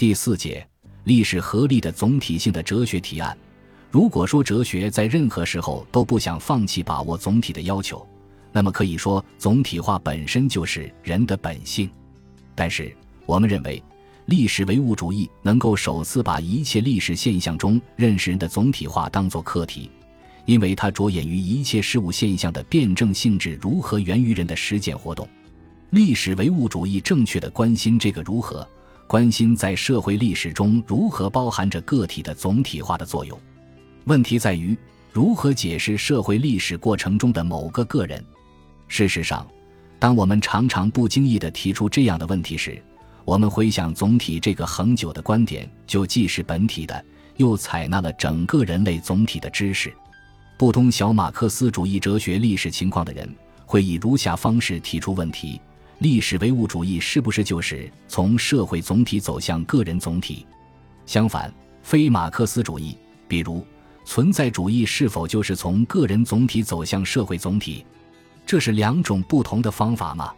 [0.00, 0.66] 第四节，
[1.04, 3.36] 历史合力的总体性的哲学提案。
[3.90, 8.08] 如果说哲学在任何时候都不想放弃把握总体的要求，
[8.50, 11.90] 那么可以说总体化本身就是人的本性。
[12.54, 13.84] 但是，我们认为，
[14.24, 19.90] 历史唯物主义能够首次把一切历史现象中认识人的总体化当作课题，
[20.46, 25.28] 因为它着眼于一切事物现象的辩证性质如何源于人的实践活动。
[25.90, 28.66] 历史唯物主义正确的关心这个如何。
[29.10, 33.36] 关心在社会历史中如何包含着个体的总体化的作用，
[34.04, 34.78] 问题在于
[35.10, 38.24] 如何解释社会历史过程中的某个个人。
[38.86, 39.44] 事实上，
[39.98, 42.80] 当我们常常不经意地提出这样的问题时，
[43.24, 47.04] 我们回想总体这个恒久的观点，就既是本体的，
[47.36, 49.92] 又采纳了整个人类总体的知识。
[50.56, 53.28] 不通小马克思主义哲学历史情况的人，
[53.66, 55.60] 会以如下方式提出问题。
[56.00, 60.46] 历史唯物主义是不是就是从社会总体走向个人总体？
[61.04, 62.96] 相反，非马克思主义，
[63.28, 63.62] 比如
[64.06, 67.84] 存在主义，是否就是从个人总体走向社会总体？
[68.46, 70.32] 这是两种不同的方法吗？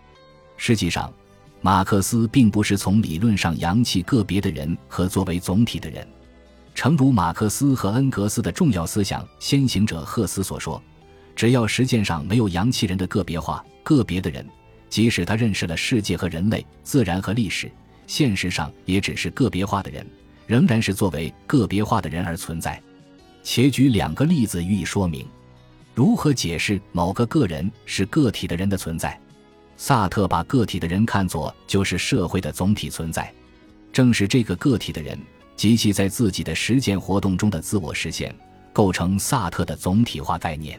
[0.56, 1.12] 实际上，
[1.60, 6.04] 马克思并不是从理论上扬弃个别的人和作为总体的人。
[6.74, 10.82] 诚如马克思和恩格斯的重要思想先行者赫斯所说
[11.36, 14.44] ：“只要实践上没有扬弃人的个别化，个别的人。”
[14.92, 17.72] 即使他认识了世界和人类、自然和历史，
[18.06, 20.06] 现实上也只是个别化的人，
[20.46, 22.78] 仍然是作为个别化的人而存在。
[23.42, 25.26] 且举两个例子予以说明，
[25.94, 29.18] 如何解释某个个人是个体的人的存在。
[29.78, 33.32] 萨特把个体的人看作就是社会的总体存在，
[33.94, 35.18] 正是这个个体的人
[35.56, 38.36] 及其在自己的实践活动中的自我实现，
[38.74, 40.78] 构成萨特的总体化概念。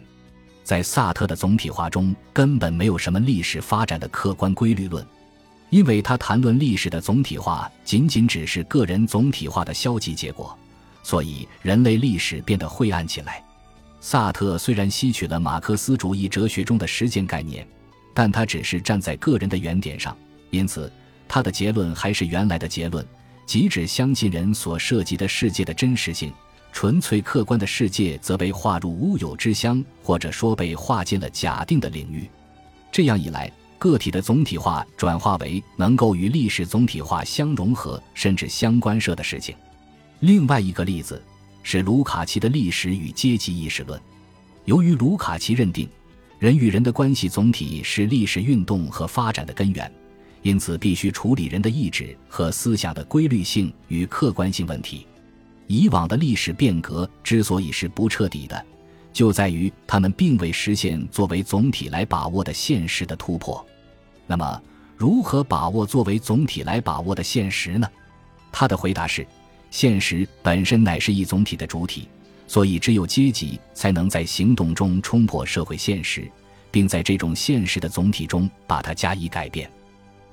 [0.63, 5.05] 在萨特的总体化中，根本没有什么历史发展的客观规律论，
[5.69, 10.57] 因为他谈论历史的总体化仅仅只是个人总体化的消极结果，
[11.03, 13.43] 所以人类历史变得晦暗起来。
[13.99, 17.67] 萨特虽然吸取了马克思主义哲学中的实践概念，
[18.13, 20.15] 但他只是站在个人的原点上，
[20.49, 20.91] 因此
[21.27, 23.05] 他的结论还是原来的结论，
[23.45, 26.31] 即指相信人所涉及的世界的真实性。
[26.73, 32.27] 纯粹客观的世界则被划入乌有之乡，或者说被划进了假定的领域。
[32.91, 39.55] 这样一来，个体的总体化转化为能够与历史总体化相融合甚至相关涉的事情。
[40.19, 41.23] 另外一个例子
[41.61, 43.99] 是卢卡奇的历史与阶级意识论。
[44.65, 45.87] 由于卢卡奇认定
[46.39, 49.89] 人与人的关系总体是历史运动和发展的根源，
[50.41, 55.05] 因此必须处理人的意志和思想的规律性与客观性问题。
[55.67, 58.65] 以往的历史变革之所以是不彻底的，
[59.11, 63.65] 就在于他们并未实现作为总体来把握的现实的突破。
[64.27, 64.61] 那么，
[64.97, 67.87] 如何把握作为总体来把握的现实呢？
[68.51, 69.25] 他的回答是：
[69.71, 72.07] 现实本身乃是一总体的主体，
[72.47, 76.29] 所以只有阶级才能在行动中冲破社会现实，
[76.69, 79.69] 并在这种现实的总体中把它加以改变。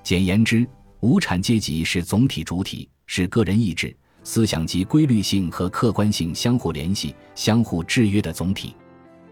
[0.03, 0.67] 简言之，
[1.01, 3.95] 无产阶级是总体主体，是个人意志。
[4.23, 8.75] 思想及规律性和客观性相互联系、相互制约的总体。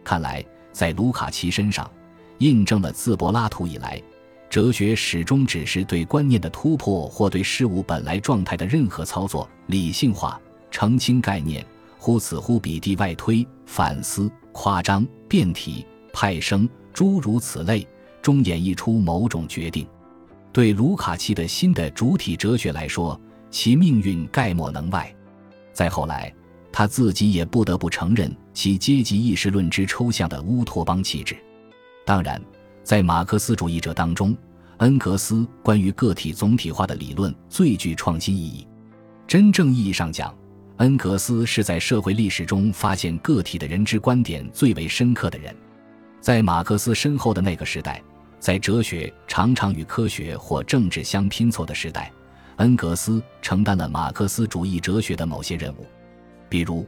[0.02, 1.90] 看来，在卢卡奇身上，
[2.38, 4.02] 印证了自柏拉图以来，
[4.48, 10.40] 哲学始终只是对观念的突破或对事物本来状态的任何操作，理性化、
[10.70, 11.64] 澄清概念，
[11.98, 17.86] 忽此忽彼地外推、反思、夸张、变体、派生，诸如此类，
[18.22, 19.86] 终演绎出某种决定。
[20.50, 23.20] 对卢卡奇的新的主体哲学来说。
[23.50, 25.14] 其命运概莫能外。
[25.72, 26.32] 再后来，
[26.72, 31.36] 他自己也不得不承认其阶级意识论之抽象的乌托邦气质。
[32.04, 32.40] 当然，
[32.82, 34.36] 在马克思主义者当中，
[34.78, 38.66] 恩格斯关于个体总体化的理论最具创新意义。
[39.26, 40.34] 真正意义上讲，
[40.78, 45.54] 恩格斯是在社会历史中发现个体的人之观点最为深刻的人。
[46.20, 48.02] 在马克思身后的那个时代，
[48.40, 52.10] 在哲学常常与科学或政治相拼凑的时代。
[52.58, 55.86] 恩格斯承担了马克思主义哲学的某些任务，
[56.48, 56.84] 比如，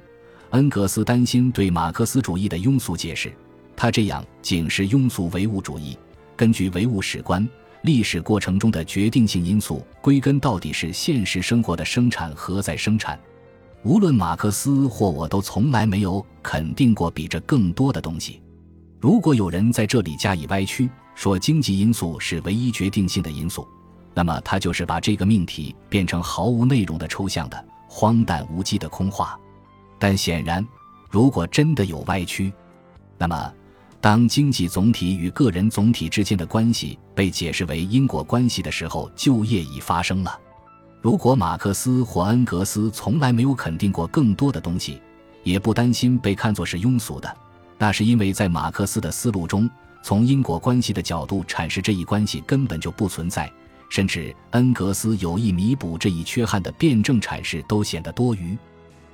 [0.51, 3.33] 恩格斯担心对马克思主义的庸俗解释，
[3.77, 5.97] 他这样警示庸俗唯物主义。
[6.37, 7.49] 根据唯物史观，
[7.83, 13.17] 历史过程中的决定性因素，归根到底是现实生活的生产和再生产。
[13.85, 18.43] 无论马克思或我都从来没有肯定过比这更多的东西。
[18.99, 23.65] 如果有人在这里加以歪曲，说经济因素是唯一决定性的因素。
[24.21, 29.41] 那么，他就是把这个命题变成毫无内容的抽象的、荒诞无稽的空话。
[29.99, 30.63] 但显然，
[31.09, 32.53] 如果真的有歪曲，
[33.17, 33.51] 那么，
[33.99, 40.39] 当经济总体与个人总体之间的关系被解释为因果关系的时候，就业已发生了。
[41.01, 45.01] 如果马克思或恩格斯从来没有肯定过更多的东西，
[45.45, 47.37] 也不担心被看作是庸俗的，
[47.79, 49.67] 那是因为在马克思的思路中，
[50.03, 53.51] 从因果关系的角度阐释这一关系根本就不存在，
[53.91, 58.57] 甚至恩格斯有意弥补这一缺憾的辩证阐释都显得多余。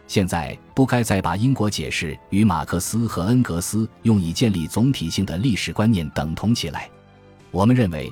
[0.07, 6.89] 现在不该再把因果解释与马克思和恩格斯用以建立总体性的历史观念等同起来。
[7.51, 8.09] 我们认为。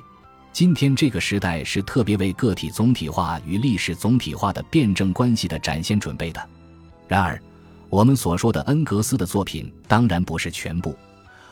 [0.51, 6.41] 今天这个时代是特别为个体总体化与历史总体化的辩证关系的展现准备的。
[7.09, 7.37] 然而，
[7.89, 10.95] 我们所说的恩格斯的作品当然不是全部，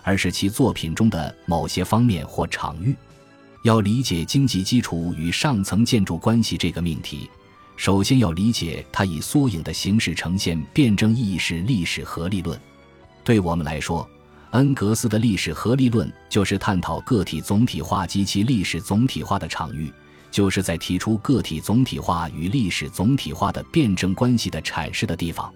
[0.04, 2.95] 而是其作品中的某些方面或场域。
[3.63, 7.30] 要理解经济基础与上层建筑关系这个命题，
[7.75, 12.60] 首先要理解它以缩影的形式呈现辩证意义是历史合理论。
[13.24, 14.07] 对我们来说。
[14.51, 19.92] 恩格斯的历史合理论就是探讨个体总体化及其历史总体化的场域，
[20.30, 25.51] 就是在提出个体总体化与历史总体化的辩证关系的阐释的地方，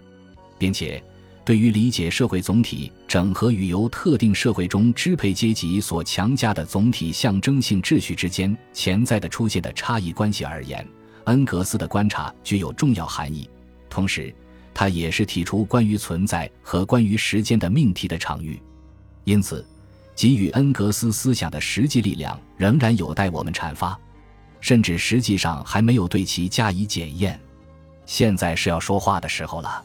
[0.57, 1.00] 并且
[1.47, 10.85] 对于理解社会总体整合与由特定社会中支配阶级所强加的总体象征性秩序之间潜在的出现的差异关系而言，
[11.23, 13.49] 恩格斯的观察具有重要含义。
[13.89, 14.35] 同时，
[14.73, 18.61] 他也是提出关于存在和关于时间的命题的场域。
[19.23, 19.65] 因此，
[20.17, 23.97] 给予恩格斯思想的实际力量仍然有待我们阐发，
[24.59, 27.39] 甚至实际上还没有对其加以检验。
[28.05, 29.81] 现在是要说话的时候了。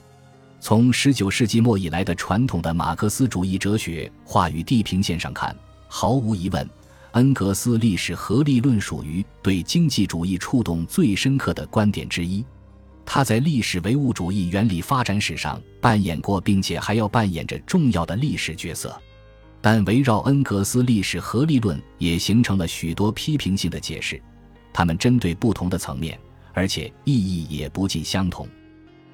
[0.62, 5.54] 从十九世纪末以来的传统的马克思主义哲学话语地平线上看，
[5.88, 6.70] 毫无疑问，
[7.14, 12.44] 恩格斯历史合理论属于对经济主义触动最深刻的观点之一。
[13.04, 18.96] 他在历史唯物主义原理发展史上扮演过，并且还要扮演着重要的历史角色。
[19.60, 24.22] 但围绕恩格斯历史合理论也形成了许多批评性的解释，
[24.72, 26.16] 它们针对不同的层面，
[26.52, 28.46] 而且意义也不尽相同。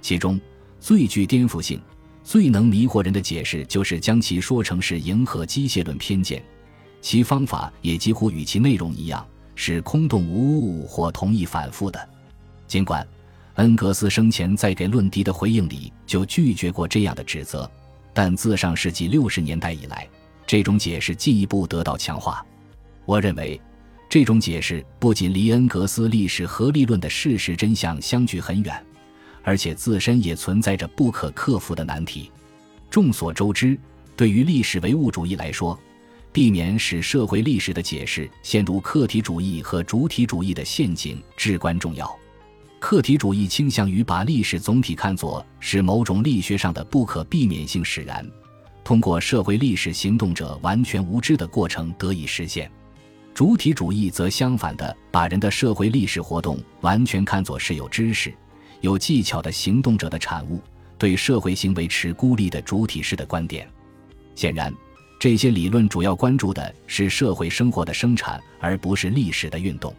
[0.02, 0.38] 其中
[0.80, 1.80] 最具颠覆性、
[2.22, 6.42] 最能迷惑人的解释，就是将其说成是迎合机械论偏见，
[7.00, 12.08] 其方法也几乎与其内容一样，是空洞无物或同意反复的。
[12.66, 13.06] 尽管
[13.54, 17.68] 恩格斯生前在给论敌的回应里就拒绝过这样的指责，
[18.14, 20.08] 但自上世纪六十年代以来，
[20.46, 22.44] 这种解释进一步得到强化。
[23.04, 23.60] 我认为，
[24.08, 28.86] 这种解释不仅离恩格斯历史合理论的事实真相相距很远，
[29.48, 32.30] 而且自身也存在着不可克服的难题。
[32.90, 33.78] 众所周知，
[34.14, 35.78] 对于历史唯物主义来说，
[36.34, 42.14] 避免使社会历史的解释陷入客体主义和主体主义的陷阱至关重要。
[42.78, 48.30] 客体主义倾向于把历史总体看作是某种力学上的不可避免性使然。
[48.84, 52.70] 通过社会历史行动者完全无知的过程得以实现，
[53.32, 58.30] 主体主义则相反的把人的社会历史活动完全看作是有知识、
[58.80, 60.60] 有技巧的行动者的产物，
[60.96, 63.68] 对社会行为持孤立的主体式的观点。
[64.34, 64.72] 显然，
[65.18, 69.94] 这些理论主要关注的是社会生活的生产，而不是历史的运动。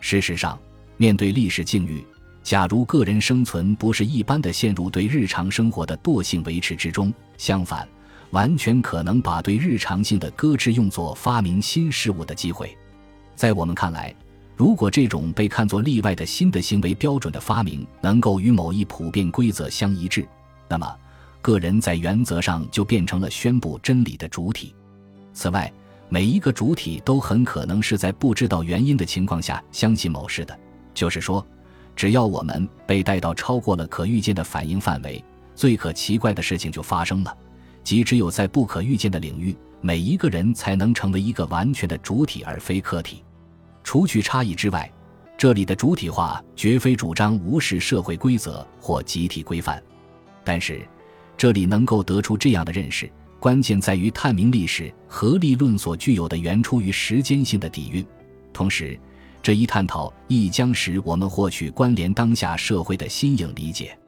[0.00, 0.58] 事实上，
[0.96, 2.04] 面对历史境遇，
[2.42, 7.88] 假如个人生存不是一般的陷入对日常生活的惰性维持之中，相反。
[8.30, 12.78] 完全可能把对日常性的搁置用作发明新事物的机会。
[13.34, 14.14] 在我们看来，
[14.60, 20.28] 如果这种被看作例外的新的行为标准的发明能够与某一普遍规则相一致，
[20.68, 20.96] 那么
[21.40, 24.74] 个人在原则上就变成了宣布真理的主体。
[25.32, 25.72] 此外，
[26.10, 30.54] 每一个主体都很可能是在不知道原因的情况下相信某事的。
[30.92, 31.42] 就是说，
[31.96, 37.34] 只要我们被带到超过了可预见的反应范围，最可奇怪的事情就发生了。
[37.82, 43.24] 即只有在不可预见的领域，每一个人才能成为一个完全的主体而非客体。
[43.90, 44.88] 除去差异之外，
[45.36, 49.82] 这里的主体化绝非主张无视社会规则或集体规范。
[50.44, 50.86] 但是，
[51.36, 58.06] 这里能够得出这样的认识，关键在于探明历史合理论所具有的原出于时间性的底蕴。
[58.52, 58.96] 同时，
[59.42, 63.98] 这一探讨亦将使我们获取关联当下社会的新颖理解。